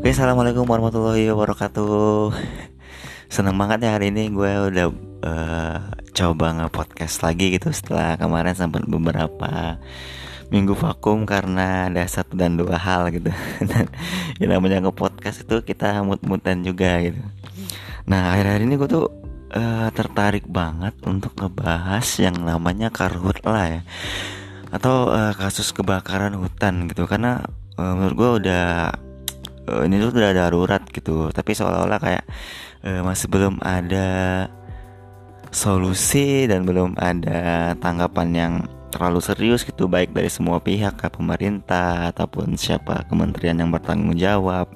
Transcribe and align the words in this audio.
Oke, 0.00 0.16
assalamualaikum 0.16 0.64
warahmatullahi 0.64 1.28
wabarakatuh. 1.28 2.32
Seneng 3.28 3.60
banget 3.60 3.84
ya 3.84 4.00
hari 4.00 4.08
ini 4.08 4.32
gue 4.32 4.48
udah 4.72 4.88
uh, 5.28 5.76
coba 6.16 6.56
nge-podcast 6.56 7.20
lagi 7.20 7.52
gitu 7.52 7.68
setelah 7.68 8.16
kemarin 8.16 8.56
sempat 8.56 8.88
beberapa 8.88 9.76
minggu 10.48 10.72
vakum 10.72 11.28
karena 11.28 11.92
ada 11.92 12.00
satu 12.08 12.32
dan 12.32 12.56
dua 12.56 12.80
hal 12.80 13.12
gitu. 13.12 13.28
dan 13.76 13.92
yang 14.40 14.56
namanya 14.56 14.88
nge-podcast 14.88 15.44
itu 15.44 15.60
kita 15.68 16.00
mut-mutan 16.00 16.64
juga 16.64 16.96
gitu. 17.04 17.20
Nah, 18.08 18.32
akhir-akhir 18.32 18.62
ini 18.64 18.80
gue 18.80 18.88
tuh 18.88 19.04
uh, 19.52 19.92
tertarik 19.92 20.48
banget 20.48 20.96
untuk 21.04 21.36
ngebahas 21.36 22.08
yang 22.16 22.40
namanya 22.40 22.88
karhut 22.88 23.36
lah 23.44 23.68
ya 23.68 23.80
atau 24.72 25.12
uh, 25.12 25.36
kasus 25.36 25.76
kebakaran 25.76 26.40
hutan 26.40 26.88
gitu 26.88 27.04
karena 27.04 27.44
uh, 27.76 27.92
menurut 27.92 28.16
gue 28.16 28.30
udah 28.48 28.96
uh, 29.70 29.86
ini 29.86 30.02
tuh 30.02 30.10
udah 30.10 30.34
darurat 30.34 30.82
gitu. 30.90 31.30
Tapi 31.30 31.50
seolah-olah 31.54 32.00
kayak 32.02 32.24
uh, 32.82 33.02
masih 33.06 33.30
belum 33.30 33.62
ada 33.62 34.50
solusi 35.50 36.46
dan 36.50 36.66
belum 36.66 36.98
ada 36.98 37.74
tanggapan 37.78 38.28
yang 38.34 38.54
terlalu 38.90 39.22
serius 39.22 39.62
gitu 39.62 39.86
baik 39.86 40.10
dari 40.10 40.26
semua 40.26 40.58
pihak 40.58 40.98
ke 40.98 41.06
pemerintah 41.14 42.10
ataupun 42.10 42.58
siapa 42.58 43.06
kementerian 43.06 43.58
yang 43.58 43.70
bertanggung 43.70 44.18
jawab. 44.18 44.66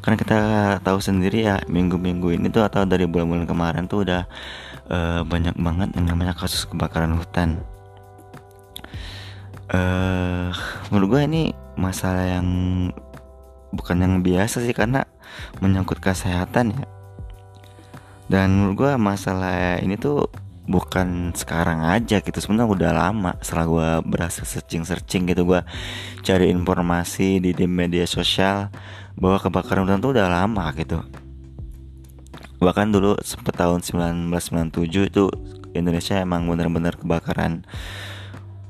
Karena 0.00 0.16
kita 0.16 0.38
tahu 0.80 0.98
sendiri 1.00 1.44
ya 1.44 1.60
minggu-minggu 1.68 2.32
ini 2.36 2.48
tuh 2.48 2.64
atau 2.64 2.84
dari 2.88 3.04
bulan-bulan 3.04 3.44
kemarin 3.44 3.84
tuh 3.88 4.08
udah 4.08 4.24
uh, 4.88 5.20
banyak 5.24 5.56
banget 5.56 5.88
yang 5.96 6.06
namanya 6.08 6.32
kasus 6.36 6.64
kebakaran 6.64 7.16
hutan. 7.16 7.60
Uh, 9.70 10.50
menurut 10.90 11.08
gue 11.16 11.20
ini 11.30 11.42
masalah 11.78 12.26
yang 12.26 12.48
bukan 13.70 13.96
yang 14.02 14.14
biasa 14.22 14.62
sih 14.62 14.74
karena 14.74 15.06
menyangkut 15.62 16.02
kesehatan 16.02 16.74
ya. 16.74 16.86
Dan 18.30 18.54
menurut 18.54 18.76
gue 18.78 18.92
masalah 18.94 19.82
ini 19.82 19.98
tuh 19.98 20.30
bukan 20.70 21.34
sekarang 21.34 21.82
aja 21.82 22.22
gitu 22.22 22.38
sebenarnya 22.38 22.70
udah 22.70 22.92
lama 22.94 23.32
setelah 23.42 23.66
gue 23.66 23.88
berhasil 24.06 24.46
searching 24.46 24.86
searching 24.86 25.26
gitu. 25.26 25.42
Gue 25.42 25.66
cari 26.22 26.46
informasi 26.54 27.42
di, 27.42 27.50
di 27.50 27.66
media 27.66 28.06
sosial 28.06 28.70
bahwa 29.18 29.42
kebakaran 29.42 29.82
hutan 29.82 29.98
tuh 29.98 30.14
udah 30.14 30.30
lama 30.30 30.70
gitu. 30.78 31.02
Bahkan 32.62 32.92
dulu 32.94 33.18
sempet 33.24 33.56
tahun 33.56 33.82
1997 33.82 35.10
itu 35.10 35.26
Indonesia 35.74 36.18
emang 36.18 36.46
bener-bener 36.46 36.94
kebakaran 36.94 37.66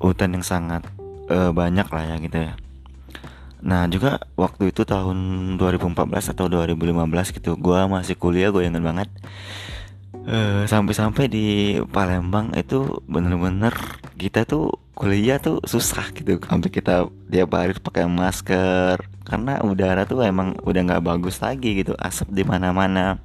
hutan 0.00 0.40
yang 0.40 0.44
sangat 0.44 0.88
uh, 1.28 1.52
banyak 1.52 1.84
lah 1.88 2.04
ya 2.04 2.16
gitu 2.20 2.38
ya 2.48 2.54
Nah 3.60 3.84
juga 3.92 4.20
waktu 4.40 4.72
itu 4.72 4.88
tahun 4.88 5.18
2014 5.60 6.32
atau 6.32 6.46
2015 6.48 7.36
gitu 7.36 7.56
Gue 7.60 7.80
masih 7.88 8.16
kuliah 8.16 8.48
gue 8.48 8.64
inget 8.64 8.80
banget. 8.80 9.08
Uh, 10.20 10.64
Sampai-sampai 10.68 11.28
di 11.32 11.46
Palembang 11.88 12.52
itu 12.56 13.00
bener-bener 13.08 13.72
kita 14.20 14.44
tuh 14.44 14.76
kuliah 14.96 15.40
tuh 15.40 15.60
susah 15.64 16.12
gitu. 16.16 16.40
Sampai 16.40 16.68
kita 16.72 17.08
tiap 17.28 17.50
hari 17.56 17.76
pakai 17.76 18.04
masker 18.08 19.00
Karena 19.24 19.60
udara 19.64 20.04
tuh 20.08 20.24
emang 20.24 20.56
udah 20.64 20.80
nggak 20.80 21.04
bagus 21.04 21.40
lagi 21.44 21.84
gitu 21.84 21.92
Asap 22.00 22.32
di 22.32 22.44
mana-mana. 22.44 23.20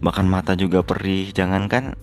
Bahkan 0.00 0.26
mata 0.26 0.52
juga 0.58 0.82
perih 0.82 1.30
Jangankan 1.30 1.94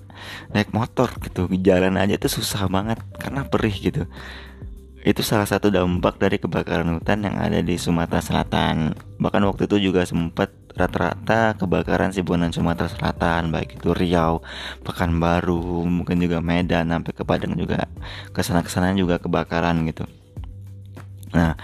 naik 0.56 0.72
motor 0.72 1.12
gitu 1.20 1.52
Jalan 1.52 2.00
aja 2.00 2.16
tuh 2.16 2.32
susah 2.40 2.72
banget 2.72 3.02
Karena 3.20 3.44
perih 3.44 3.76
gitu 3.76 4.08
itu 5.04 5.20
salah 5.20 5.44
satu 5.44 5.68
dampak 5.68 6.16
dari 6.16 6.40
kebakaran 6.40 6.96
hutan 6.96 7.28
yang 7.28 7.36
ada 7.36 7.60
di 7.60 7.76
Sumatera 7.76 8.24
Selatan. 8.24 8.96
Bahkan 9.20 9.44
waktu 9.44 9.68
itu 9.68 9.92
juga 9.92 10.08
sempat 10.08 10.56
rata-rata 10.80 11.60
kebakaran 11.60 12.16
Sibuan 12.16 12.48
Sumatera 12.56 12.88
Selatan, 12.88 13.52
baik 13.52 13.84
itu 13.84 13.92
Riau, 13.92 14.40
Pekanbaru, 14.88 15.84
mungkin 15.84 16.24
juga 16.24 16.40
Medan 16.40 16.88
sampai 16.88 17.12
ke 17.12 17.28
Padang 17.28 17.60
juga 17.60 17.84
ke 18.32 18.40
sana-kesana 18.40 18.96
juga 18.96 19.20
kebakaran 19.20 19.84
gitu. 19.92 20.08
Nah, 21.36 21.60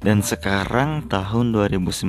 dan 0.00 0.24
sekarang 0.24 1.12
tahun 1.12 1.52
2019 1.52 2.08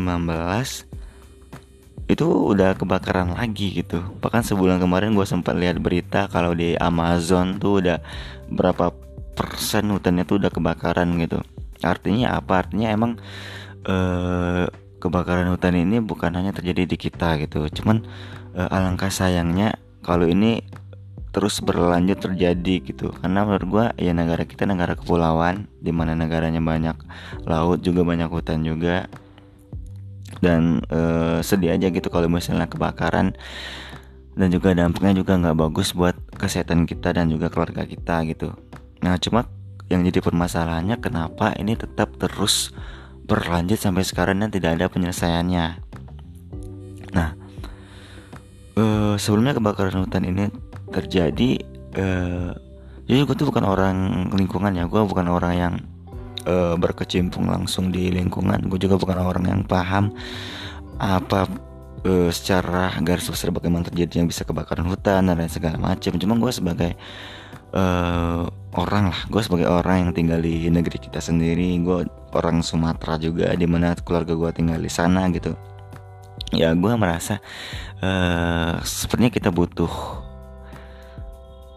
itu 2.10 2.26
udah 2.26 2.74
kebakaran 2.74 3.38
lagi 3.38 3.84
gitu. 3.84 4.02
Bahkan 4.24 4.42
sebulan 4.42 4.82
kemarin 4.82 5.14
gue 5.14 5.28
sempat 5.28 5.54
lihat 5.54 5.78
berita 5.78 6.26
kalau 6.32 6.58
di 6.58 6.74
Amazon 6.80 7.62
tuh 7.62 7.86
udah 7.86 8.02
berapa 8.50 8.90
hutannya 9.92 10.24
tuh 10.28 10.42
udah 10.42 10.52
kebakaran 10.52 11.08
gitu. 11.22 11.40
Artinya 11.80 12.36
apa? 12.36 12.66
Artinya 12.66 12.92
emang 12.92 13.12
eh, 13.88 14.66
kebakaran 15.00 15.48
hutan 15.52 15.76
ini 15.80 16.04
bukan 16.04 16.36
hanya 16.36 16.52
terjadi 16.52 16.84
di 16.86 16.98
kita 17.00 17.40
gitu. 17.40 17.68
Cuman 17.72 18.04
eh, 18.56 18.68
alangkah 18.68 19.12
sayangnya 19.12 19.80
kalau 20.04 20.28
ini 20.28 20.64
terus 21.32 21.64
berlanjut 21.64 22.20
terjadi 22.20 22.76
gitu. 22.84 23.16
Karena 23.16 23.48
menurut 23.48 23.68
gua 23.70 23.86
ya 23.96 24.12
negara 24.12 24.44
kita 24.44 24.68
negara 24.68 24.98
kepulauan 25.00 25.70
di 25.80 25.96
mana 25.96 26.18
negaranya 26.18 26.60
banyak 26.60 26.98
laut 27.48 27.80
juga 27.80 28.04
banyak 28.04 28.28
hutan 28.28 28.64
juga. 28.66 29.08
Dan 30.44 30.84
eh, 30.92 31.40
sedih 31.42 31.76
aja 31.80 31.88
gitu 31.90 32.08
kalau 32.12 32.28
misalnya 32.28 32.68
kebakaran. 32.68 33.34
Dan 34.40 34.56
juga 34.56 34.72
dampaknya 34.72 35.20
juga 35.20 35.36
nggak 35.36 35.58
bagus 35.58 35.92
buat 35.92 36.16
kesehatan 36.40 36.88
kita 36.88 37.12
dan 37.12 37.28
juga 37.28 37.52
keluarga 37.52 37.84
kita 37.84 38.24
gitu 38.24 38.56
Nah 39.04 39.16
cuma 39.22 39.48
yang 39.90 40.06
jadi 40.06 40.22
permasalahannya 40.22 41.02
kenapa 41.02 41.58
ini 41.58 41.74
tetap 41.74 42.14
terus 42.22 42.70
berlanjut 43.26 43.78
sampai 43.78 44.06
sekarang 44.06 44.42
dan 44.42 44.50
tidak 44.50 44.78
ada 44.78 44.86
penyelesaiannya. 44.90 45.66
Nah 47.14 47.30
uh, 48.78 49.16
sebelumnya 49.18 49.58
kebakaran 49.58 50.06
hutan 50.06 50.24
ini 50.26 50.50
terjadi, 50.90 51.62
uh, 51.98 52.52
jadi 53.06 53.26
gue 53.26 53.36
tuh 53.38 53.50
bukan 53.50 53.66
orang 53.66 53.98
lingkungan 54.34 54.74
ya, 54.74 54.86
gue 54.90 55.02
bukan 55.06 55.26
orang 55.30 55.54
yang 55.54 55.74
uh, 56.50 56.78
berkecimpung 56.78 57.50
langsung 57.50 57.94
di 57.94 58.10
lingkungan, 58.10 58.66
gue 58.70 58.80
juga 58.82 58.98
bukan 58.98 59.18
orang 59.22 59.46
yang 59.46 59.62
paham 59.66 60.14
apa 61.00 61.48
uh, 62.06 62.30
secara 62.30 62.92
garis 63.02 63.30
besar 63.30 63.54
bagaimana 63.56 63.88
terjadi 63.88 64.24
yang 64.24 64.28
bisa 64.28 64.44
kebakaran 64.44 64.86
hutan 64.88 65.30
dan 65.30 65.50
segala 65.52 65.78
macam. 65.80 66.18
Cuma 66.18 66.34
gue 66.38 66.52
sebagai 66.54 66.92
uh, 67.74 68.46
orang 68.78 69.12
lah. 69.12 69.20
Gue 69.28 69.42
sebagai 69.42 69.68
orang 69.70 70.10
yang 70.10 70.12
tinggal 70.14 70.40
di 70.42 70.70
negeri 70.70 70.98
kita 71.02 71.20
sendiri 71.20 71.78
gue 71.82 72.06
orang 72.34 72.62
Sumatera 72.62 73.18
juga 73.18 73.54
di 73.58 73.66
mana 73.66 73.98
keluarga 73.98 74.34
gue 74.38 74.50
tinggal 74.54 74.80
di 74.80 74.92
sana 74.92 75.28
gitu. 75.34 75.54
Ya 76.54 76.74
gue 76.74 76.94
merasa 76.98 77.42
uh, 78.02 78.82
sepertinya 78.82 79.30
kita 79.34 79.50
butuh 79.50 79.92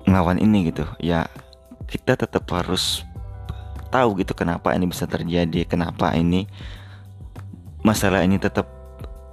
ngelawan 0.08 0.40
ini 0.40 0.72
gitu. 0.72 0.84
Ya 1.00 1.28
kita 1.88 2.16
tetap 2.16 2.48
harus 2.48 3.04
tahu 3.92 4.24
gitu 4.24 4.32
kenapa 4.32 4.72
ini 4.72 4.88
bisa 4.88 5.04
terjadi 5.04 5.68
kenapa 5.68 6.16
ini 6.16 6.48
masalah 7.84 8.24
ini 8.24 8.40
tetap 8.40 8.64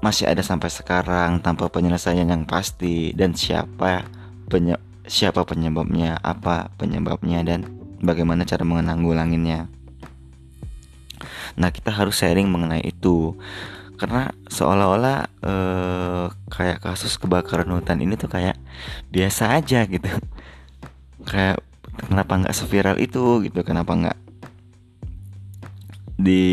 masih 0.03 0.27
ada 0.27 0.43
sampai 0.43 0.67
sekarang 0.67 1.39
tanpa 1.39 1.71
penyelesaian 1.71 2.27
yang 2.27 2.43
pasti 2.43 3.15
dan 3.15 3.31
siapa 3.31 4.03
penyebab 4.51 4.88
siapa 5.09 5.41
penyebabnya, 5.43 6.21
apa 6.21 6.69
penyebabnya 6.77 7.41
dan 7.41 7.65
bagaimana 7.99 8.45
cara 8.45 8.61
menanggulanginya. 8.61 9.65
Nah, 11.57 11.69
kita 11.73 11.91
harus 11.91 12.21
sharing 12.21 12.47
mengenai 12.47 12.85
itu. 12.85 13.35
Karena 13.99 14.31
seolah-olah 14.47 15.27
eh, 15.43 16.25
kayak 16.47 16.79
kasus 16.79 17.19
kebakaran 17.19 17.67
hutan 17.67 17.99
ini 17.99 18.15
tuh 18.15 18.31
kayak 18.31 18.55
biasa 19.11 19.59
aja 19.59 19.83
gitu. 19.89 20.07
kayak 21.29 21.59
kenapa 22.07 22.39
nggak 22.45 22.55
seviral 22.55 22.95
itu 23.01 23.43
gitu? 23.43 23.59
Kenapa 23.67 23.91
nggak 23.97 24.17
di 26.19 26.43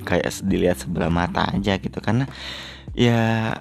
kayak 0.00 0.32
dilihat 0.46 0.80
sebelah 0.80 1.12
mata 1.12 1.52
aja 1.52 1.76
gitu? 1.76 2.00
Karena 2.00 2.24
ya 2.96 3.52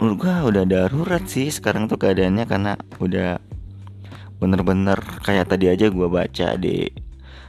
menurut 0.00 0.16
gua 0.16 0.48
udah 0.48 0.64
darurat 0.64 1.26
sih 1.28 1.52
sekarang 1.52 1.92
tuh 1.92 2.00
keadaannya 2.00 2.48
karena 2.48 2.72
udah 3.02 3.36
bener-bener 4.38 4.98
kayak 5.26 5.50
tadi 5.50 5.70
aja 5.70 5.90
gue 5.90 6.08
baca 6.08 6.48
di 6.54 6.86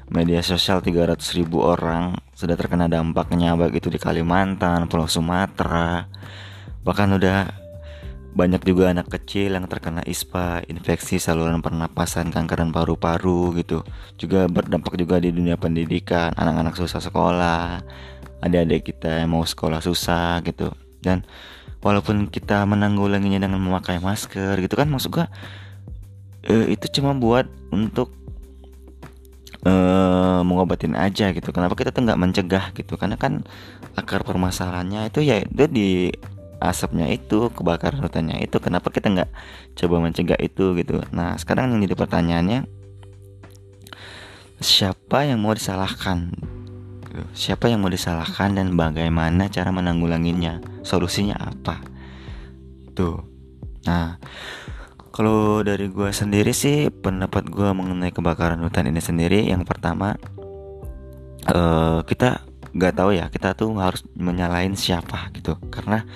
media 0.09 0.41
sosial 0.41 0.81
300 0.81 1.21
ribu 1.37 1.61
orang 1.61 2.17
sudah 2.33 2.57
terkena 2.57 2.89
dampaknya 2.89 3.53
baik 3.53 3.77
itu 3.77 3.93
di 3.93 4.01
Kalimantan, 4.01 4.89
Pulau 4.89 5.05
Sumatera 5.05 6.09
bahkan 6.81 7.13
udah 7.13 7.53
banyak 8.29 8.61
juga 8.61 8.93
anak 8.93 9.09
kecil 9.09 9.57
yang 9.57 9.65
terkena 9.65 10.05
ISPA, 10.05 10.61
infeksi 10.69 11.17
saluran 11.17 11.65
pernapasan, 11.65 12.29
kanker 12.29 12.61
dan 12.61 12.69
paru-paru 12.69 13.57
gitu. 13.57 13.81
Juga 14.21 14.45
berdampak 14.45 14.95
juga 14.95 15.17
di 15.17 15.33
dunia 15.33 15.57
pendidikan, 15.57 16.31
anak-anak 16.37 16.77
susah 16.77 17.01
sekolah, 17.01 17.81
adik-adik 18.45 18.93
kita 18.93 19.25
yang 19.25 19.33
mau 19.33 19.43
sekolah 19.43 19.81
susah 19.81 20.45
gitu. 20.45 20.71
Dan 21.01 21.25
walaupun 21.81 22.29
kita 22.29 22.63
menanggulanginya 22.69 23.49
dengan 23.49 23.59
memakai 23.59 23.97
masker 23.99 24.59
gitu 24.61 24.75
kan 24.75 24.87
maksud 24.91 25.15
gua 25.15 25.27
uh, 26.47 26.65
itu 26.69 26.85
cuma 26.99 27.11
buat 27.17 27.49
untuk 27.73 28.13
uh, 29.65 30.41
mengobatin 30.45 30.95
aja 30.95 31.31
gitu. 31.35 31.49
Kenapa 31.51 31.75
kita 31.75 31.91
tuh 31.91 32.05
nggak 32.05 32.19
mencegah 32.19 32.65
gitu? 32.75 32.95
Karena 32.95 33.19
kan 33.19 33.43
akar 33.97 34.23
permasalahannya 34.23 35.11
itu 35.11 35.19
ya 35.25 35.43
itu 35.43 35.65
di 35.67 35.89
asapnya 36.59 37.07
itu 37.11 37.51
kebakaran 37.51 37.99
hutannya 38.03 38.39
itu. 38.43 38.59
Kenapa 38.63 38.91
kita 38.91 39.11
nggak 39.11 39.29
coba 39.75 39.95
mencegah 40.03 40.39
itu 40.39 40.75
gitu? 40.79 41.03
Nah 41.11 41.35
sekarang 41.35 41.75
yang 41.75 41.83
jadi 41.83 41.95
pertanyaannya 41.97 42.59
siapa 44.59 45.27
yang 45.27 45.39
mau 45.43 45.55
disalahkan? 45.55 46.31
Siapa 47.33 47.67
yang 47.67 47.81
mau 47.81 47.89
disalahkan 47.89 48.53
dan 48.53 48.77
bagaimana 48.77 49.49
cara 49.49 49.73
menanggulanginya? 49.73 50.61
Solusinya 50.85 51.35
apa? 51.39 51.81
Itu 52.87 53.23
nah 53.87 54.19
kalau 55.19 55.59
dari 55.67 55.91
gue 55.91 56.15
sendiri 56.15 56.55
sih 56.55 56.87
pendapat 56.87 57.51
gue 57.51 57.67
mengenai 57.75 58.15
kebakaran 58.15 58.63
hutan 58.63 58.87
ini 58.87 59.03
sendiri 59.03 59.51
yang 59.51 59.67
pertama 59.67 60.15
uh, 61.43 61.99
kita 62.07 62.47
nggak 62.71 62.93
tahu 62.95 63.11
ya 63.11 63.27
kita 63.27 63.51
tuh 63.51 63.75
harus 63.83 64.07
menyalahin 64.15 64.79
siapa 64.79 65.27
gitu. 65.35 65.59
Karena 65.67 66.07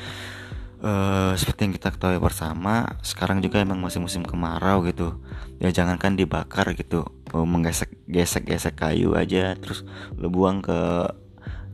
uh, 0.80 1.36
seperti 1.36 1.68
yang 1.68 1.76
kita 1.76 1.92
ketahui 1.92 2.16
bersama 2.24 2.96
sekarang 3.04 3.44
juga 3.44 3.60
emang 3.60 3.84
masih 3.84 4.00
musim 4.00 4.24
kemarau 4.24 4.88
gitu. 4.88 5.20
Ya 5.60 5.68
jangankan 5.68 6.16
dibakar 6.16 6.72
gitu 6.72 7.04
uh, 7.36 7.44
menggesek 7.44 7.92
gesek 8.08 8.48
gesek 8.48 8.80
kayu 8.80 9.20
aja 9.20 9.52
terus 9.60 9.84
lo 10.16 10.32
buang 10.32 10.64
ke 10.64 10.80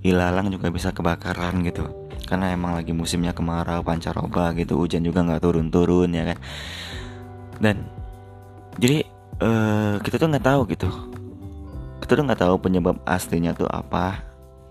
ilalang 0.02 0.50
juga 0.50 0.74
bisa 0.74 0.98
kebakaran 0.98 1.62
gitu. 1.62 2.10
Karena 2.26 2.50
emang 2.58 2.74
lagi 2.74 2.90
musimnya 2.90 3.38
kemarau 3.38 3.86
pancaroba 3.86 4.50
gitu 4.58 4.81
hujan 4.81 5.06
juga 5.06 5.22
nggak 5.22 5.46
turun-turun 5.46 6.10
ya 6.10 6.34
kan 6.34 6.42
dan 7.59 7.83
jadi 8.79 9.03
uh, 9.44 10.00
kita 10.00 10.15
tuh 10.15 10.27
nggak 10.31 10.45
tahu 10.47 10.61
gitu. 10.71 10.89
Kita 12.00 12.15
tuh 12.15 12.23
nggak 12.25 12.41
tahu 12.41 12.56
penyebab 12.63 12.95
aslinya 13.03 13.51
tuh 13.51 13.67
apa 13.67 14.23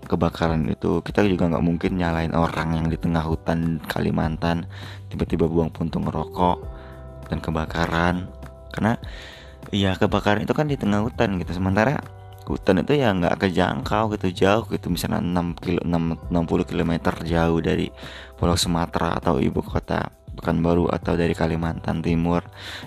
kebakaran 0.09 0.65
itu. 0.65 1.01
Kita 1.05 1.21
juga 1.29 1.45
nggak 1.49 1.65
mungkin 1.65 2.01
nyalain 2.01 2.33
orang 2.33 2.73
yang 2.73 2.87
di 2.89 2.97
tengah 2.97 3.21
hutan 3.21 3.77
Kalimantan 3.85 4.65
tiba-tiba 5.13 5.45
buang 5.45 5.69
puntung 5.69 6.09
rokok 6.09 6.57
dan 7.29 7.37
kebakaran. 7.37 8.25
Karena 8.73 8.97
ya 9.69 9.93
kebakaran 9.93 10.41
itu 10.45 10.53
kan 10.57 10.65
di 10.65 10.77
tengah 10.77 11.05
hutan 11.05 11.37
gitu. 11.37 11.53
Sementara 11.53 12.01
hutan 12.49 12.81
itu 12.81 12.97
ya 12.97 13.13
nggak 13.13 13.45
kejangkau 13.45 14.17
gitu 14.17 14.33
jauh 14.33 14.65
gitu. 14.73 14.89
Misalnya 14.89 15.21
6 15.21 15.61
kilo 15.61 15.81
6, 15.85 16.33
60 16.33 16.65
km 16.65 16.93
jauh 17.21 17.59
dari 17.61 17.93
Pulau 18.33 18.57
Sumatera 18.57 19.21
atau 19.21 19.37
ibu 19.37 19.61
kota 19.61 20.09
Pekanbaru 20.39 20.87
atau 20.87 21.19
dari 21.19 21.35
Kalimantan 21.35 21.99
Timur 21.99 22.41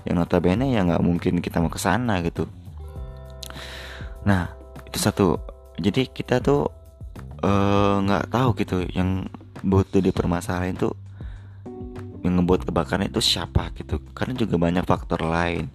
yang 0.08 0.16
notabene 0.16 0.72
ya 0.72 0.80
nggak 0.82 1.04
mungkin 1.04 1.44
kita 1.44 1.60
mau 1.60 1.68
ke 1.68 1.76
sana 1.76 2.24
gitu. 2.24 2.48
Nah 4.24 4.48
itu 4.88 4.98
satu. 4.98 5.36
Jadi 5.76 6.08
kita 6.08 6.40
tuh 6.40 6.68
eh, 7.44 7.96
nggak 8.00 8.24
uh, 8.26 8.30
tahu 8.32 8.48
gitu 8.60 8.88
yang 8.92 9.28
butuh 9.60 10.00
dipermasalahin 10.00 10.76
tuh 10.76 10.96
yang 12.22 12.38
ngebuat 12.38 12.66
kebakaran 12.68 13.06
itu 13.06 13.20
siapa 13.20 13.70
gitu. 13.76 14.00
Karena 14.16 14.32
juga 14.32 14.56
banyak 14.56 14.84
faktor 14.88 15.26
lain. 15.26 15.68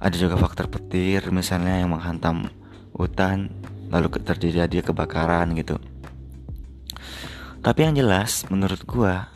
Ada 0.00 0.16
juga 0.16 0.40
faktor 0.40 0.72
petir 0.72 1.28
misalnya 1.28 1.76
yang 1.84 1.92
menghantam 1.92 2.48
hutan 2.96 3.52
lalu 3.90 4.08
terjadi 4.22 4.86
kebakaran 4.86 5.52
gitu. 5.58 5.76
Tapi 7.60 7.80
yang 7.84 7.92
jelas 7.92 8.48
menurut 8.48 8.80
gua 8.88 9.28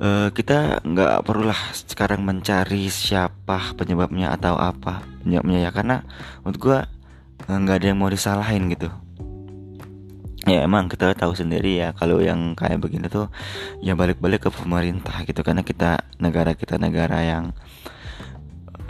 uh, 0.00 0.28
kita 0.32 0.80
nggak 0.84 1.22
perlulah 1.22 1.58
sekarang 1.72 2.24
mencari 2.24 2.88
siapa 2.88 3.74
penyebabnya 3.76 4.32
atau 4.34 4.56
apa 4.56 5.04
penyebabnya 5.22 5.68
ya 5.68 5.70
karena 5.70 5.96
menurut 6.42 6.58
gua 6.58 6.78
Eh, 7.44 7.54
nggak 7.54 7.76
ada 7.78 7.86
yang 7.92 7.98
mau 8.00 8.10
disalahin 8.10 8.66
gitu. 8.72 8.88
Ya 10.46 10.62
emang 10.62 10.86
kita 10.86 11.14
tahu 11.14 11.34
sendiri 11.34 11.78
ya 11.78 11.88
kalau 11.94 12.22
yang 12.22 12.54
kayak 12.54 12.78
begini 12.78 13.10
tuh 13.10 13.26
ya 13.82 13.98
balik-balik 13.98 14.46
ke 14.46 14.50
pemerintah 14.50 15.26
gitu 15.26 15.42
karena 15.42 15.66
kita 15.66 16.06
negara 16.22 16.54
kita 16.54 16.78
negara 16.78 17.18
yang 17.18 17.44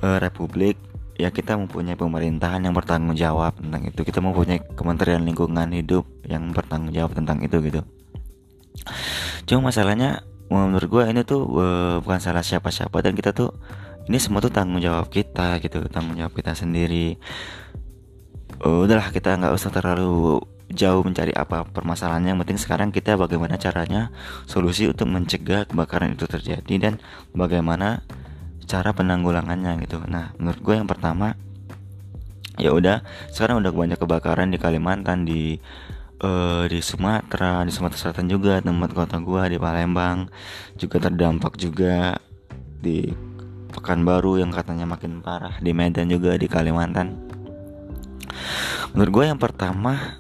uh, 0.05 0.21
republik 0.21 0.77
ya 1.17 1.33
kita 1.33 1.57
mempunyai 1.57 1.97
pemerintahan 1.97 2.61
yang 2.61 2.77
bertanggung 2.77 3.17
jawab 3.17 3.57
tentang 3.61 3.83
itu. 3.89 4.01
Kita 4.05 4.21
mempunyai 4.25 4.61
kementerian 4.77 5.25
lingkungan 5.25 5.69
hidup 5.73 6.05
yang 6.29 6.53
bertanggung 6.53 6.93
jawab 6.93 7.13
tentang 7.17 7.41
itu 7.45 7.57
gitu. 7.61 7.81
Cuma 9.49 9.73
masalahnya 9.73 10.25
menurut 10.51 10.87
gue 10.87 11.03
ini 11.11 11.23
tuh 11.27 11.43
uh, 11.59 11.97
bukan 12.03 12.23
salah 12.23 12.43
siapa-siapa 12.43 12.95
dan 13.03 13.19
kita 13.19 13.35
tuh 13.35 13.51
ini 14.07 14.23
semua 14.23 14.39
tuh 14.39 14.55
tanggung 14.55 14.79
jawab 14.79 15.11
kita 15.11 15.59
gitu 15.59 15.83
tanggung 15.91 16.15
jawab 16.15 16.33
kita 16.35 16.55
sendiri. 16.55 17.19
Uh, 18.63 18.87
udahlah 18.87 19.11
kita 19.11 19.35
nggak 19.35 19.53
usah 19.53 19.75
terlalu 19.75 20.39
jauh 20.71 21.03
mencari 21.03 21.35
apa 21.35 21.67
permasalahannya. 21.67 22.35
Yang 22.35 22.41
penting 22.47 22.59
sekarang 22.63 22.89
kita 22.95 23.19
bagaimana 23.19 23.59
caranya 23.59 24.15
solusi 24.47 24.87
untuk 24.87 25.11
mencegah 25.11 25.67
kebakaran 25.67 26.15
itu 26.15 26.27
terjadi 26.31 26.75
dan 26.79 26.95
bagaimana 27.35 28.07
cara 28.67 28.91
penanggulangannya 28.95 29.83
gitu. 29.87 30.03
Nah 30.07 30.35
menurut 30.39 30.61
gue 30.63 30.75
yang 30.75 30.91
pertama 30.91 31.39
ya 32.57 32.73
udah 32.73 33.05
sekarang 33.31 33.61
udah 33.61 33.73
banyak 33.73 33.99
kebakaran 34.01 34.49
di 34.49 34.59
Kalimantan 34.59 35.29
di 35.29 35.61
uh, 36.23 36.65
di 36.69 36.81
Sumatera 36.81 37.65
di 37.67 37.73
Sumatera 37.73 38.09
Selatan 38.09 38.27
juga 38.31 38.61
tempat 38.63 38.91
kota 38.93 39.17
gue 39.21 39.43
di 39.57 39.59
Palembang. 39.61 40.29
Juga 40.79 40.97
terdampak 41.03 41.59
juga 41.61 42.17
di 42.81 43.11
Pekanbaru 43.67 44.41
yang 44.41 44.49
katanya 44.55 44.89
makin 44.89 45.21
parah 45.21 45.61
di 45.61 45.77
Medan 45.77 46.09
juga 46.09 46.33
di 46.41 46.49
Kalimantan. 46.49 47.13
Menurut 48.97 49.13
gue 49.13 49.25
yang 49.29 49.37
pertama 49.37 50.17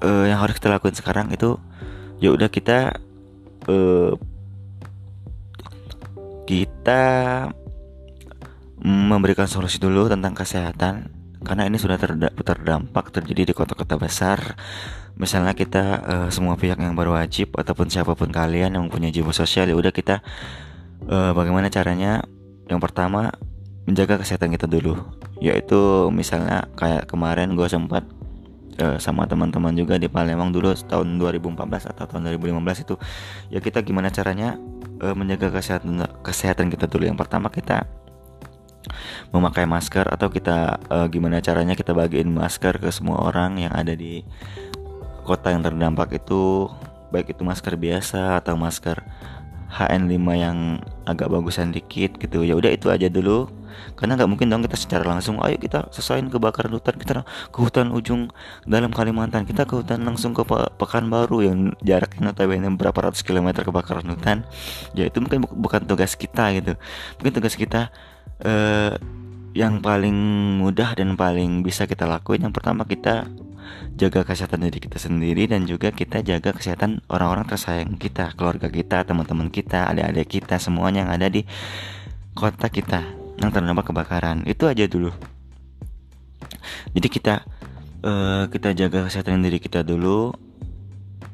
uh, 0.00 0.24
yang 0.24 0.40
harus 0.40 0.56
kita 0.56 0.72
lakuin 0.72 0.96
sekarang 0.96 1.28
itu 1.28 1.60
ya 2.16 2.32
udah 2.32 2.48
kita 2.48 2.96
uh, 3.68 4.16
kita 6.48 7.04
memberikan 8.80 9.44
solusi 9.44 9.76
dulu 9.76 10.08
tentang 10.08 10.32
kesehatan. 10.32 11.12
Karena 11.38 11.70
ini 11.70 11.78
sudah 11.78 12.00
terdampak 12.34 13.14
terjadi 13.14 13.52
di 13.52 13.54
kota-kota 13.54 13.94
besar 13.94 14.58
misalnya 15.18 15.52
kita 15.52 15.84
uh, 16.06 16.28
semua 16.30 16.54
pihak 16.54 16.78
yang 16.78 16.94
berwajib 16.94 17.50
ataupun 17.58 17.90
siapa 17.90 18.14
pun 18.14 18.30
kalian 18.30 18.78
yang 18.78 18.86
mempunyai 18.86 19.10
jiwa 19.10 19.34
sosial 19.34 19.66
ya 19.66 19.74
udah 19.74 19.90
kita 19.90 20.22
uh, 21.10 21.34
bagaimana 21.34 21.66
caranya? 21.68 22.22
Yang 22.70 22.80
pertama 22.86 23.34
menjaga 23.84 24.22
kesehatan 24.22 24.54
kita 24.54 24.70
dulu. 24.70 24.94
Yaitu 25.42 26.08
misalnya 26.14 26.70
kayak 26.78 27.10
kemarin 27.10 27.58
gue 27.58 27.66
sempat 27.66 28.06
uh, 28.78 28.96
sama 29.02 29.26
teman-teman 29.26 29.74
juga 29.74 29.98
di 29.98 30.06
Palembang 30.06 30.54
dulu 30.54 30.70
tahun 30.86 31.18
2014 31.18 31.90
atau 31.90 32.04
tahun 32.06 32.38
2015 32.38 32.86
itu. 32.86 32.94
Ya 33.50 33.58
kita 33.58 33.82
gimana 33.82 34.14
caranya 34.14 34.56
menjaga 34.98 35.54
kesehatan 35.54 36.02
kesehatan 36.22 36.70
kita 36.70 36.86
dulu. 36.90 37.06
Yang 37.06 37.18
pertama 37.22 37.50
kita 37.50 37.86
memakai 39.30 39.62
masker 39.62 40.10
atau 40.10 40.26
kita 40.26 40.80
gimana 41.12 41.38
caranya 41.38 41.78
kita 41.78 41.94
bagiin 41.94 42.34
masker 42.34 42.82
ke 42.82 42.90
semua 42.90 43.22
orang 43.22 43.62
yang 43.62 43.70
ada 43.70 43.94
di 43.94 44.26
kota 45.28 45.52
yang 45.52 45.60
terdampak 45.60 46.16
itu 46.16 46.72
baik 47.12 47.36
itu 47.36 47.44
masker 47.44 47.76
biasa 47.76 48.40
atau 48.40 48.56
masker 48.56 49.00
HN5 49.68 50.16
yang 50.32 50.80
agak 51.04 51.28
bagusan 51.28 51.76
dikit 51.76 52.16
gitu. 52.16 52.40
Ya 52.40 52.56
udah 52.56 52.72
itu 52.72 52.88
aja 52.88 53.12
dulu. 53.12 53.52
Karena 53.94 54.16
nggak 54.16 54.30
mungkin 54.30 54.48
dong 54.48 54.64
kita 54.64 54.74
secara 54.74 55.04
langsung 55.04 55.38
ayo 55.44 55.54
kita 55.60 55.92
selesaiin 55.92 56.32
kebakaran 56.32 56.72
hutan 56.72 56.96
kita 56.98 57.22
ke 57.52 57.58
hutan 57.60 57.92
ujung 57.92 58.32
dalam 58.64 58.90
Kalimantan. 58.90 59.44
Kita 59.44 59.68
ke 59.68 59.76
hutan 59.76 60.02
langsung 60.08 60.32
ke 60.32 60.42
Pe 60.42 60.72
Pekanbaru 60.80 61.44
yang 61.44 61.58
jaraknya 61.84 62.32
notabene 62.32 62.72
berapa 62.74 62.96
ratus 62.96 63.20
kilometer 63.20 63.62
kebakaran 63.62 64.08
hutan. 64.08 64.42
Ya 64.96 65.04
itu 65.06 65.20
mungkin 65.20 65.44
bu 65.44 65.52
bukan 65.52 65.84
tugas 65.84 66.16
kita 66.16 66.56
gitu. 66.56 66.72
Mungkin 67.20 67.32
tugas 67.36 67.54
kita 67.54 67.92
uh, 68.42 68.96
yang 69.52 69.84
paling 69.84 70.16
mudah 70.58 70.96
dan 70.96 71.12
paling 71.14 71.60
bisa 71.60 71.84
kita 71.84 72.08
lakuin 72.08 72.48
yang 72.48 72.54
pertama 72.54 72.88
kita 72.88 73.28
jaga 73.98 74.22
kesehatan 74.22 74.68
diri 74.68 74.78
kita 74.78 74.98
sendiri 75.02 75.50
dan 75.50 75.66
juga 75.66 75.90
kita 75.90 76.22
jaga 76.22 76.54
kesehatan 76.54 77.02
orang-orang 77.10 77.46
tersayang 77.50 77.98
kita, 77.98 78.32
keluarga 78.38 78.70
kita, 78.70 79.02
teman-teman 79.02 79.50
kita, 79.50 79.90
adik-adik 79.90 80.42
kita, 80.42 80.62
semuanya 80.62 81.06
yang 81.06 81.12
ada 81.12 81.26
di 81.26 81.42
kota 82.38 82.70
kita 82.70 83.02
yang 83.42 83.50
terdampak 83.50 83.90
kebakaran. 83.90 84.46
Itu 84.46 84.70
aja 84.70 84.86
dulu. 84.86 85.10
Jadi 86.94 87.08
kita 87.10 87.42
uh, 88.02 88.46
kita 88.50 88.74
jaga 88.74 89.06
kesehatan 89.06 89.42
diri 89.42 89.58
kita 89.58 89.82
dulu. 89.82 90.34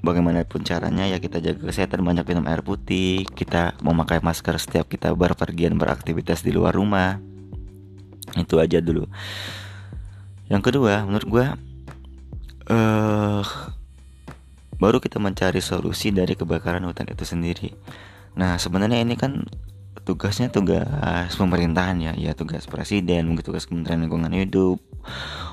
Bagaimanapun 0.04 0.68
caranya 0.68 1.08
ya 1.08 1.16
kita 1.16 1.40
jaga 1.40 1.64
kesehatan 1.64 2.04
banyak 2.04 2.28
minum 2.28 2.44
air 2.44 2.60
putih 2.60 3.24
kita 3.24 3.72
memakai 3.80 4.20
masker 4.20 4.60
setiap 4.60 4.84
kita 4.84 5.16
berpergian 5.16 5.80
beraktivitas 5.80 6.44
di 6.44 6.52
luar 6.52 6.76
rumah. 6.76 7.16
Itu 8.36 8.60
aja 8.60 8.84
dulu. 8.84 9.08
Yang 10.52 10.62
kedua 10.68 11.08
menurut 11.08 11.28
gue 11.28 11.46
uh, 12.68 13.42
baru 14.76 14.98
kita 15.00 15.22
mencari 15.22 15.60
solusi 15.64 16.10
dari 16.10 16.36
kebakaran 16.36 16.84
hutan 16.84 17.08
itu 17.08 17.24
sendiri. 17.24 17.72
Nah 18.34 18.58
sebenarnya 18.58 19.00
ini 19.00 19.14
kan 19.14 19.46
tugasnya 20.04 20.52
tugas 20.52 21.32
pemerintahan 21.34 21.96
ya. 22.00 22.12
Ya 22.14 22.32
tugas 22.36 22.68
presiden 22.68 23.30
mungkin 23.30 23.44
tugas 23.44 23.64
kementerian 23.64 24.04
lingkungan 24.04 24.32
hidup 24.34 24.78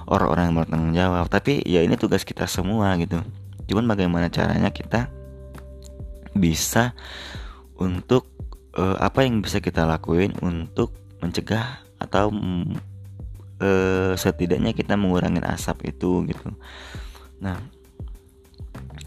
orang-orang 0.10 0.52
yang 0.52 0.56
bertanggung 0.60 0.94
jawab. 0.96 1.26
Tapi 1.32 1.64
ya 1.64 1.86
ini 1.86 1.96
tugas 1.96 2.28
kita 2.28 2.46
semua 2.50 2.98
gitu. 3.00 3.24
Cuman 3.72 3.88
bagaimana 3.88 4.28
caranya 4.28 4.74
kita 4.74 5.08
bisa 6.36 6.96
untuk 7.80 8.28
uh, 8.76 9.00
apa 9.00 9.24
yang 9.24 9.44
bisa 9.44 9.60
kita 9.60 9.84
lakuin 9.88 10.36
untuk 10.44 10.96
mencegah 11.24 11.84
atau 12.02 12.34
uh, 13.62 14.14
setidaknya 14.18 14.74
kita 14.74 14.98
mengurangi 14.98 15.40
asap 15.46 15.94
itu 15.94 16.26
gitu. 16.28 16.50
Nah 17.40 17.62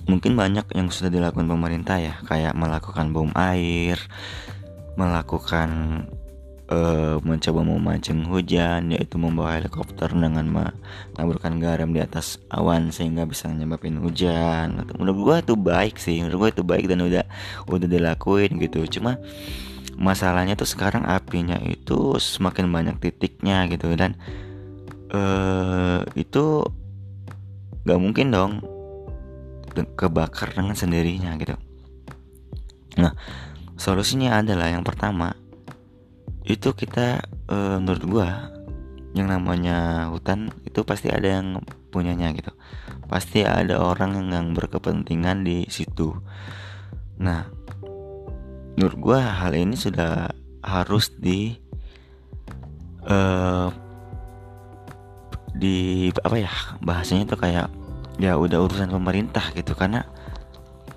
mungkin 0.04 0.36
banyak 0.36 0.68
yang 0.76 0.92
sudah 0.92 1.08
dilakukan 1.08 1.48
pemerintah 1.48 1.96
ya 1.96 2.14
kayak 2.28 2.52
melakukan 2.52 3.16
bom 3.16 3.32
air 3.32 3.96
melakukan 5.00 5.68
uh, 6.68 7.16
mencoba 7.24 7.60
memancing 7.64 8.24
hujan 8.28 8.92
yaitu 8.94 9.16
membawa 9.16 9.58
helikopter 9.58 10.12
dengan 10.12 10.44
menaburkan 10.44 11.58
garam 11.58 11.90
di 11.90 12.00
atas 12.04 12.38
awan 12.52 12.92
sehingga 12.94 13.26
bisa 13.28 13.50
menyebabkan 13.50 13.98
hujan. 14.00 14.84
Menurut 14.96 15.18
gua 15.18 15.36
itu 15.40 15.54
baik 15.58 15.96
sih 15.98 16.22
menurut 16.22 16.38
gua 16.38 16.50
itu 16.52 16.62
baik 16.62 16.86
dan 16.88 17.00
udah 17.04 17.24
udah 17.68 17.88
dilakuin 17.88 18.60
gitu. 18.60 18.86
Cuma 19.00 19.18
masalahnya 19.98 20.58
tuh 20.58 20.66
sekarang 20.66 21.06
apinya 21.06 21.58
itu 21.62 22.18
semakin 22.18 22.70
banyak 22.70 22.96
titiknya 22.98 23.66
gitu 23.70 23.94
dan 23.94 24.18
uh, 25.14 26.02
itu 26.18 26.66
gak 27.84 28.00
mungkin 28.00 28.32
dong 28.32 28.52
kebakar 29.74 30.54
dengan 30.54 30.78
sendirinya 30.78 31.34
gitu. 31.36 31.58
Nah 32.94 33.12
solusinya 33.74 34.38
adalah 34.38 34.70
yang 34.70 34.86
pertama 34.86 35.34
itu 36.46 36.76
kita 36.76 37.24
e, 37.50 37.56
menurut 37.82 38.04
gua 38.06 38.28
yang 39.18 39.30
namanya 39.30 40.06
hutan 40.14 40.54
itu 40.62 40.86
pasti 40.86 41.10
ada 41.10 41.40
yang 41.40 41.58
punyanya 41.90 42.30
gitu. 42.38 42.54
Pasti 43.10 43.42
ada 43.42 43.82
orang 43.82 44.30
yang 44.30 44.54
berkepentingan 44.54 45.42
di 45.42 45.66
situ. 45.66 46.14
Nah 47.18 47.50
menurut 48.74 48.96
gua 48.98 49.20
hal 49.22 49.54
ini 49.54 49.78
sudah 49.78 50.30
harus 50.64 51.12
di 51.14 51.54
uh, 53.06 53.68
di 55.54 56.10
apa 56.10 56.36
ya 56.36 56.52
bahasanya 56.82 57.30
tuh 57.30 57.38
kayak 57.38 57.70
ya 58.18 58.34
udah 58.34 58.58
urusan 58.64 58.90
pemerintah 58.90 59.54
gitu. 59.54 59.72
Karena 59.78 60.02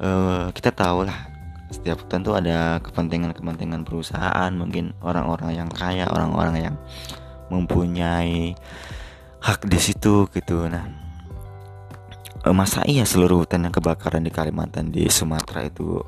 uh, 0.01 0.49
kita 0.53 0.73
tahu 0.73 1.05
lah 1.05 1.29
setiap 1.67 2.07
tentu 2.07 2.33
ada 2.33 2.81
kepentingan-kepentingan 2.81 3.85
perusahaan. 3.85 4.51
Mungkin 4.53 4.97
orang-orang 5.03 5.61
yang 5.65 5.69
kaya 5.69 6.09
orang-orang 6.09 6.71
yang 6.71 6.75
mempunyai 7.53 8.57
hak 9.43 9.63
di 9.69 9.79
situ 9.79 10.25
gitu. 10.33 10.65
Nah 10.67 11.07
eh, 12.43 12.55
masa 12.55 12.83
iya 12.87 13.03
seluruh 13.03 13.43
hutan 13.45 13.67
yang 13.67 13.75
kebakaran 13.75 14.23
di 14.23 14.31
Kalimantan 14.31 14.89
di 14.89 15.05
Sumatera 15.11 15.67
itu 15.67 16.01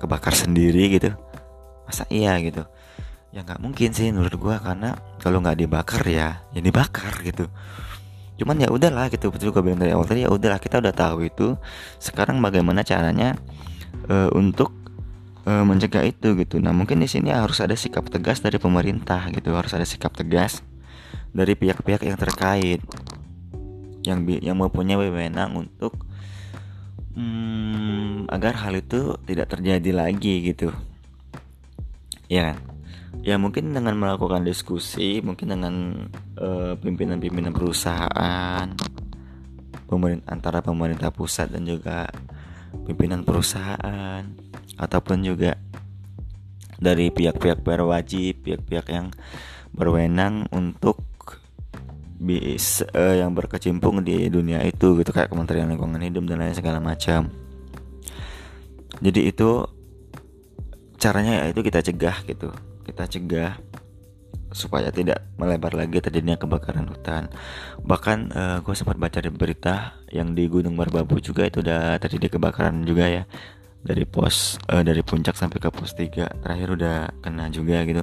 kebakar 0.00 0.32
sendiri 0.32 0.96
gitu. 0.96 1.12
Masa 1.84 2.08
iya 2.08 2.34
gitu? 2.40 2.64
Ya 3.30 3.44
nggak 3.46 3.60
mungkin 3.62 3.94
sih 3.94 4.10
menurut 4.10 4.34
gua 4.40 4.56
karena 4.58 4.98
kalau 5.20 5.38
nggak 5.44 5.60
dibakar 5.60 6.02
ya 6.08 6.42
ya 6.50 6.60
dibakar 6.64 7.14
gitu. 7.22 7.46
Cuman 8.40 8.56
ya 8.56 8.72
udahlah 8.72 9.12
gitu 9.12 9.28
betul 9.28 9.52
gue 9.52 9.60
bilang 9.60 9.76
dari 9.76 9.92
awal 9.92 10.08
tadi 10.08 10.24
ya 10.24 10.32
udahlah 10.32 10.56
kita 10.56 10.80
udah 10.80 10.96
tahu 10.96 11.28
itu. 11.28 11.60
Sekarang 12.00 12.40
bagaimana 12.40 12.80
caranya 12.80 13.36
uh, 14.08 14.32
untuk 14.32 14.72
uh, 15.44 15.60
mencegah 15.60 16.08
itu 16.08 16.32
gitu. 16.40 16.56
Nah 16.56 16.72
mungkin 16.72 17.04
di 17.04 17.08
sini 17.08 17.28
harus 17.28 17.60
ada 17.60 17.76
sikap 17.76 18.08
tegas 18.08 18.40
dari 18.40 18.56
pemerintah 18.56 19.28
gitu, 19.28 19.52
harus 19.52 19.76
ada 19.76 19.84
sikap 19.84 20.16
tegas 20.16 20.64
dari 21.36 21.52
pihak-pihak 21.52 22.02
yang 22.02 22.18
terkait 22.18 22.80
yang 24.00 24.24
yang 24.24 24.56
mempunyai 24.56 24.96
wewenang 24.96 25.68
untuk 25.68 25.92
hmm, 27.12 27.89
agar 28.30 28.54
hal 28.62 28.78
itu 28.78 29.18
tidak 29.26 29.50
terjadi 29.50 29.90
lagi 29.90 30.54
gitu. 30.54 30.70
Ya 32.30 32.54
kan? 32.54 32.58
Ya 33.26 33.36
mungkin 33.36 33.74
dengan 33.74 33.98
melakukan 33.98 34.46
diskusi, 34.46 35.18
mungkin 35.20 35.50
dengan 35.50 35.74
pimpinan 36.38 36.78
pimpinan-pimpinan 37.18 37.52
perusahaan, 37.52 38.66
pemerintah 39.90 40.30
antara 40.30 40.62
pemerintah 40.62 41.10
pusat 41.10 41.50
dan 41.50 41.66
juga 41.66 42.06
pimpinan 42.86 43.26
perusahaan 43.26 44.22
ataupun 44.78 45.26
juga 45.26 45.58
dari 46.80 47.10
pihak-pihak 47.10 47.60
berwajib, 47.60 48.46
pihak-pihak 48.46 48.86
yang 48.88 49.10
berwenang 49.74 50.46
untuk 50.54 51.02
bis 52.20 52.84
uh, 52.92 53.16
yang 53.16 53.32
berkecimpung 53.32 54.04
di 54.04 54.28
dunia 54.28 54.60
itu 54.64 54.92
gitu 54.96 55.10
kayak 55.10 55.32
Kementerian 55.32 55.68
Lingkungan 55.72 56.00
Hidup 56.04 56.24
dan 56.30 56.40
lain 56.40 56.56
segala 56.56 56.78
macam. 56.80 57.49
Jadi 58.98 59.30
itu 59.30 59.62
caranya 60.98 61.46
ya 61.46 61.54
itu 61.54 61.62
kita 61.62 61.80
cegah 61.80 62.16
gitu. 62.26 62.50
Kita 62.82 63.06
cegah 63.06 63.54
supaya 64.50 64.90
tidak 64.90 65.30
melebar 65.38 65.78
lagi 65.78 66.02
terjadinya 66.02 66.34
kebakaran 66.34 66.90
hutan. 66.90 67.30
Bahkan 67.86 68.18
uh, 68.34 68.38
eh, 68.38 68.58
gue 68.66 68.74
sempat 68.74 68.98
baca 68.98 69.22
di 69.22 69.30
berita 69.30 69.94
yang 70.10 70.34
di 70.34 70.50
Gunung 70.50 70.74
Merbabu 70.74 71.22
juga 71.22 71.46
itu 71.46 71.62
udah 71.62 71.96
terjadi 72.02 72.36
kebakaran 72.38 72.82
juga 72.82 73.06
ya. 73.06 73.22
Dari 73.80 74.04
pos 74.04 74.60
uh, 74.68 74.84
dari 74.84 75.00
puncak 75.00 75.38
sampai 75.38 75.56
ke 75.56 75.72
pos 75.72 75.96
3 75.96 76.44
terakhir 76.44 76.68
udah 76.76 76.96
kena 77.22 77.48
juga 77.48 77.80
gitu. 77.86 78.02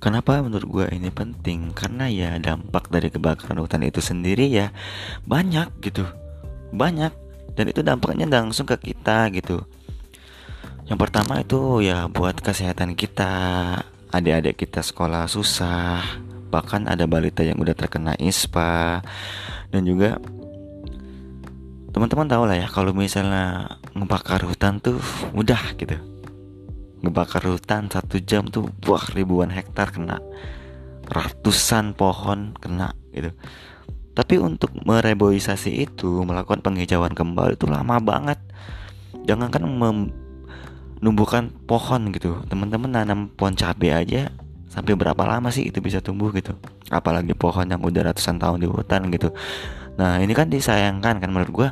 Kenapa 0.00 0.40
menurut 0.40 0.64
gue 0.64 0.86
ini 0.96 1.12
penting? 1.12 1.76
Karena 1.76 2.08
ya 2.08 2.40
dampak 2.40 2.88
dari 2.88 3.12
kebakaran 3.12 3.60
hutan 3.60 3.84
itu 3.84 4.00
sendiri 4.00 4.48
ya 4.48 4.72
banyak 5.28 5.68
gitu. 5.84 6.08
Banyak 6.72 7.29
dan 7.60 7.68
itu 7.68 7.84
dampaknya 7.84 8.24
langsung 8.24 8.64
ke 8.64 8.80
kita 8.80 9.28
gitu. 9.36 9.60
Yang 10.88 10.96
pertama 10.96 11.44
itu 11.44 11.84
ya 11.84 12.08
buat 12.08 12.40
kesehatan 12.40 12.96
kita. 12.96 13.28
Adik-adik 14.08 14.64
kita 14.64 14.80
sekolah 14.80 15.28
susah. 15.28 16.00
Bahkan 16.48 16.88
ada 16.88 17.04
balita 17.04 17.44
yang 17.44 17.60
udah 17.60 17.76
terkena 17.76 18.16
ispa. 18.16 19.04
Dan 19.68 19.84
juga 19.84 20.16
teman-teman 21.92 22.32
tahu 22.32 22.48
lah 22.48 22.56
ya 22.64 22.68
kalau 22.72 22.96
misalnya 22.96 23.76
ngebakar 23.92 24.40
hutan 24.48 24.80
tuh 24.80 24.96
mudah 25.36 25.60
gitu. 25.76 26.00
Ngebakar 27.04 27.44
hutan 27.44 27.92
satu 27.92 28.16
jam 28.24 28.48
tuh 28.48 28.72
wah 28.88 29.04
ribuan 29.12 29.52
hektar 29.52 29.92
kena. 29.92 30.16
Ratusan 31.12 31.92
pohon 31.92 32.56
kena 32.56 32.96
gitu 33.12 33.36
tapi 34.16 34.36
untuk 34.36 34.74
mereboisasi 34.74 35.86
itu 35.86 36.22
melakukan 36.26 36.60
penghijauan 36.60 37.14
kembali 37.14 37.54
itu 37.54 37.66
lama 37.70 37.96
banget 38.02 38.38
jangankan 39.24 39.66
menumbuhkan 39.68 41.54
pohon 41.64 42.10
gitu 42.14 42.42
teman-teman 42.50 42.90
nanam 42.90 43.20
pohon 43.32 43.54
cabai 43.54 43.94
aja 43.94 44.34
sampai 44.70 44.94
berapa 44.94 45.22
lama 45.26 45.50
sih 45.50 45.66
itu 45.66 45.82
bisa 45.82 45.98
tumbuh 45.98 46.30
gitu 46.34 46.54
apalagi 46.90 47.34
pohon 47.34 47.66
yang 47.66 47.82
udah 47.82 48.10
ratusan 48.10 48.38
tahun 48.38 48.62
di 48.62 48.68
hutan 48.70 49.10
gitu 49.10 49.34
Nah 50.00 50.16
ini 50.24 50.32
kan 50.32 50.48
disayangkan 50.48 51.20
kan 51.20 51.28
menurut 51.28 51.52
gue 51.52 51.68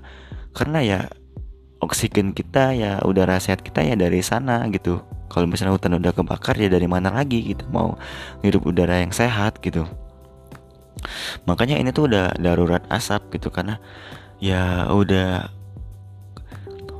karena 0.53 0.79
ya 0.85 1.01
oksigen 1.81 2.37
kita 2.37 2.77
ya 2.77 3.01
udara 3.01 3.41
sehat 3.41 3.65
kita 3.65 3.81
ya 3.81 3.97
dari 3.97 4.21
sana 4.21 4.69
gitu. 4.69 5.01
Kalau 5.33 5.49
misalnya 5.49 5.77
hutan 5.77 5.97
udah 5.97 6.13
kebakar 6.13 6.57
ya 6.61 6.69
dari 6.69 6.85
mana 6.85 7.09
lagi 7.09 7.41
gitu 7.53 7.65
mau 7.73 7.97
hidup 8.45 8.69
udara 8.69 9.01
yang 9.01 9.13
sehat 9.17 9.61
gitu. 9.65 9.89
Makanya 11.45 11.79
ini 11.81 11.91
tuh 11.91 12.11
udah 12.11 12.37
darurat 12.39 12.83
asap 12.93 13.39
gitu 13.39 13.49
karena 13.49 13.81
ya 14.39 14.87
udah 14.91 15.51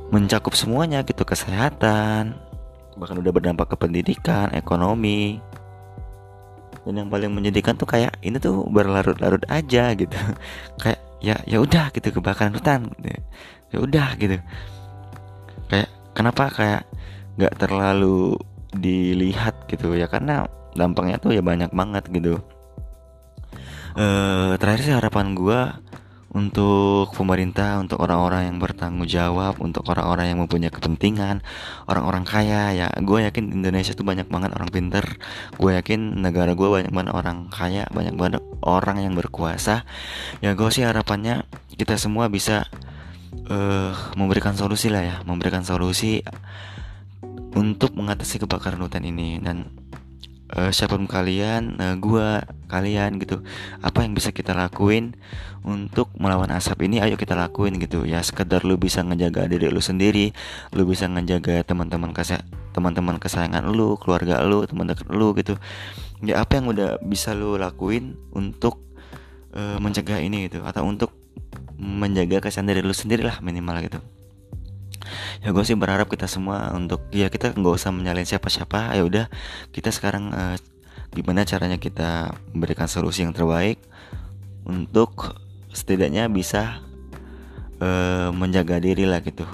mencakup 0.09 0.57
semuanya 0.57 1.05
gitu 1.05 1.21
kesehatan 1.21 2.35
bahkan 2.99 3.15
udah 3.15 3.31
berdampak 3.31 3.71
ke 3.71 3.75
pendidikan, 3.79 4.51
ekonomi, 4.51 5.39
dan 6.83 7.05
yang 7.05 7.07
paling 7.07 7.31
menyedihkan 7.31 7.79
tuh 7.79 7.87
kayak 7.87 8.11
ini 8.19 8.35
tuh 8.43 8.67
berlarut-larut 8.67 9.43
aja 9.47 9.95
gitu. 9.95 10.11
Kayak 10.83 10.99
ya 11.23 11.35
ya 11.47 11.59
udah 11.59 11.91
gitu 11.91 12.15
kebakaran 12.15 12.55
hutan 12.55 12.91
ya 13.71 13.77
udah 13.79 14.19
gitu. 14.19 14.35
Kayak 15.71 15.89
kenapa 16.11 16.51
kayak 16.51 16.81
nggak 17.39 17.55
terlalu 17.55 18.35
dilihat 18.75 19.69
gitu 19.71 19.95
ya 19.95 20.11
karena 20.11 20.49
dampaknya 20.75 21.17
tuh 21.17 21.33
ya 21.33 21.41
banyak 21.45 21.71
banget 21.73 22.03
gitu 22.11 22.43
eh 23.97 24.53
terakhir 24.59 24.81
sih 24.85 24.95
harapan 24.95 25.33
gue 25.33 25.61
untuk 26.29 27.09
pemerintah, 27.17 27.81
untuk 27.81 27.97
orang-orang 28.05 28.53
yang 28.53 28.57
bertanggung 28.61 29.09
jawab, 29.09 29.57
untuk 29.57 29.81
orang-orang 29.89 30.29
yang 30.29 30.39
mempunyai 30.45 30.69
kepentingan, 30.69 31.41
orang-orang 31.89 32.21
kaya 32.21 32.69
ya. 32.73 32.87
Gue 33.01 33.25
yakin 33.25 33.49
Indonesia 33.49 33.97
tuh 33.97 34.05
banyak 34.05 34.29
banget 34.29 34.53
orang 34.53 34.69
pinter. 34.69 35.05
Gue 35.57 35.73
yakin 35.73 36.21
negara 36.21 36.53
gue 36.53 36.67
banyak 36.69 36.93
banget 36.93 37.11
orang 37.17 37.49
kaya, 37.49 37.89
banyak 37.89 38.13
banget 38.13 38.41
orang 38.61 39.01
yang 39.01 39.17
berkuasa. 39.17 39.89
Ya 40.45 40.53
gue 40.53 40.69
sih 40.69 40.85
harapannya 40.85 41.49
kita 41.73 41.97
semua 41.97 42.29
bisa 42.29 42.69
uh, 43.49 43.93
memberikan 44.13 44.53
solusi 44.53 44.93
lah 44.93 45.01
ya, 45.01 45.15
memberikan 45.25 45.65
solusi 45.65 46.21
untuk 47.57 47.97
mengatasi 47.97 48.45
kebakaran 48.45 48.77
hutan 48.85 49.01
ini 49.01 49.41
dan 49.41 49.73
uh, 50.55 50.71
siapa 50.73 50.97
pun 50.97 51.05
kalian, 51.05 51.77
uh, 51.77 51.95
gua, 51.97 52.45
kalian 52.69 53.21
gitu, 53.21 53.41
apa 53.81 54.05
yang 54.05 54.13
bisa 54.13 54.29
kita 54.33 54.57
lakuin 54.57 55.17
untuk 55.61 56.09
melawan 56.17 56.49
asap 56.55 56.89
ini? 56.89 57.01
Ayo 57.01 57.17
kita 57.17 57.37
lakuin 57.37 57.77
gitu 57.77 58.05
ya. 58.05 58.21
Sekedar 58.25 58.65
lu 58.65 58.77
bisa 58.77 59.05
ngejaga 59.05 59.49
diri 59.49 59.69
lu 59.69 59.81
sendiri, 59.83 60.33
lu 60.73 60.85
bisa 60.85 61.05
ngejaga 61.09 61.61
teman-teman 61.65 62.13
kasih 62.15 62.41
teman-teman 62.73 63.17
kesayangan 63.17 63.69
lu, 63.69 63.97
keluarga 63.97 64.41
lu, 64.45 64.65
teman 64.65 64.89
dekat 64.89 65.09
lu 65.09 65.33
gitu. 65.37 65.57
Ya 66.25 66.43
apa 66.43 66.59
yang 66.59 66.67
udah 66.69 66.99
bisa 66.99 67.31
lu 67.31 67.55
lakuin 67.55 68.19
untuk 68.35 68.81
uh, 69.55 69.77
mencegah 69.79 70.19
ini 70.19 70.51
gitu 70.51 70.61
atau 70.65 70.83
untuk 70.83 71.15
menjaga 71.79 72.43
kesan 72.43 72.67
dari 72.67 72.83
lu 72.83 72.91
sendiri 72.91 73.23
lah 73.23 73.39
minimal 73.39 73.79
gitu 73.79 74.03
ya 75.41 75.49
gue 75.55 75.63
sih 75.63 75.75
berharap 75.75 76.07
kita 76.11 76.27
semua 76.27 76.71
untuk 76.75 77.03
ya 77.09 77.31
kita 77.31 77.55
nggak 77.55 77.75
usah 77.75 77.91
menyalin 77.91 78.27
siapa-siapa. 78.27 78.95
Ya 78.95 79.03
udah 79.03 79.25
kita 79.73 79.89
sekarang 79.89 80.31
uh, 80.31 80.55
gimana 81.13 81.45
caranya 81.45 81.81
kita 81.81 82.37
memberikan 82.53 82.85
solusi 82.85 83.25
yang 83.25 83.33
terbaik 83.33 83.81
untuk 84.67 85.39
setidaknya 85.73 86.29
bisa 86.29 86.81
uh, 87.81 88.29
menjaga 88.33 88.77
diri 88.77 89.09
lah 89.09 89.23
gitu. 89.25 89.47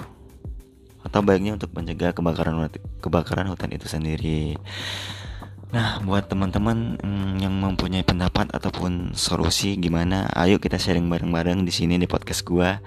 Atau 1.06 1.22
baiknya 1.22 1.54
untuk 1.54 1.70
mencegah 1.72 2.12
kebakaran 2.12 2.68
kebakaran 3.00 3.46
hutan 3.48 3.70
itu 3.72 3.86
sendiri. 3.86 4.58
Nah, 5.66 5.98
buat 6.02 6.30
teman-teman 6.30 6.94
mm, 7.02 7.42
yang 7.42 7.54
mempunyai 7.58 8.06
pendapat 8.06 8.54
ataupun 8.54 9.18
solusi 9.18 9.74
gimana, 9.74 10.30
ayo 10.38 10.62
kita 10.62 10.78
sharing 10.78 11.10
bareng-bareng 11.10 11.66
di 11.66 11.74
sini 11.74 11.98
di 11.98 12.06
podcast 12.06 12.46
gua 12.46 12.78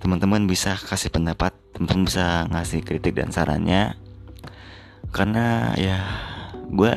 teman-teman 0.00 0.48
bisa 0.48 0.74
kasih 0.74 1.12
pendapat 1.12 1.52
teman-teman 1.76 2.08
bisa 2.08 2.48
ngasih 2.48 2.80
kritik 2.82 3.14
dan 3.16 3.30
sarannya. 3.30 3.94
Karena 5.12 5.76
ya 5.76 6.00
gue 6.70 6.94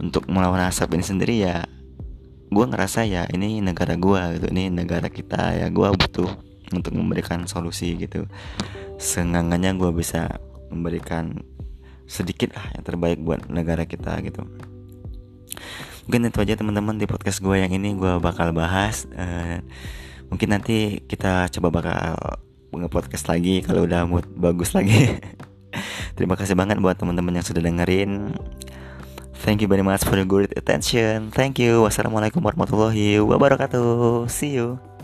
untuk 0.00 0.28
melawan 0.28 0.64
asap 0.68 0.96
ini 0.96 1.04
sendiri 1.04 1.34
ya 1.40 1.64
gue 2.46 2.64
ngerasa 2.64 3.02
ya 3.02 3.26
ini 3.32 3.58
negara 3.58 3.98
gue 3.98 4.38
gitu 4.38 4.46
ini 4.54 4.70
negara 4.70 5.10
kita 5.10 5.58
ya 5.58 5.66
gue 5.68 5.88
butuh 5.92 6.30
untuk 6.72 6.92
memberikan 6.96 7.44
solusi 7.44 7.94
gitu. 8.00 8.24
Senggangannya 8.96 9.76
gue 9.76 9.90
bisa 9.92 10.40
memberikan 10.72 11.44
sedikit 12.06 12.54
lah 12.54 12.70
yang 12.74 12.84
terbaik 12.86 13.18
buat 13.20 13.50
negara 13.50 13.84
kita 13.84 14.18
gitu. 14.22 14.46
Mungkin 16.06 16.30
itu 16.30 16.38
aja 16.38 16.54
teman-teman 16.54 17.02
di 17.02 17.06
podcast 17.10 17.42
gue 17.42 17.58
yang 17.58 17.72
ini 17.74 17.98
gue 17.98 18.22
bakal 18.22 18.54
bahas 18.54 19.10
uh, 19.18 19.58
mungkin 20.28 20.48
nanti 20.52 21.02
kita 21.06 21.50
coba 21.52 21.82
bakal 21.82 22.16
nge-podcast 22.76 23.32
lagi 23.32 23.64
kalau 23.64 23.88
udah 23.88 24.04
mood 24.04 24.26
bagus 24.36 24.76
lagi. 24.76 25.16
Terima 26.16 26.36
kasih 26.36 26.56
banget 26.56 26.80
buat 26.80 26.96
teman-teman 26.96 27.40
yang 27.40 27.46
sudah 27.46 27.60
dengerin. 27.64 28.32
Thank 29.44 29.60
you 29.60 29.68
very 29.68 29.84
much 29.84 30.04
for 30.04 30.16
your 30.16 30.28
good 30.28 30.52
attention. 30.56 31.28
Thank 31.32 31.60
you. 31.60 31.84
Wassalamualaikum 31.84 32.40
warahmatullahi 32.40 33.20
wabarakatuh. 33.20 34.26
See 34.32 34.56
you 34.56 34.95